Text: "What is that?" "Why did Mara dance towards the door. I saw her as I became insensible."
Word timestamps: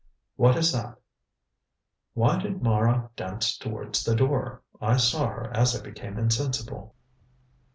"What 0.35 0.57
is 0.57 0.71
that?" 0.73 0.95
"Why 2.15 2.39
did 2.39 2.63
Mara 2.63 3.11
dance 3.15 3.55
towards 3.55 4.03
the 4.03 4.15
door. 4.15 4.63
I 4.81 4.97
saw 4.97 5.27
her 5.27 5.55
as 5.55 5.79
I 5.79 5.83
became 5.83 6.17
insensible." 6.17 6.95